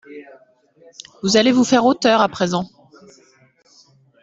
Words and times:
Vous 1.21 1.37
allez 1.37 1.51
vous 1.51 1.63
faire 1.63 1.85
auteur 1.85 2.21
à 2.21 2.27
présent? 2.27 2.67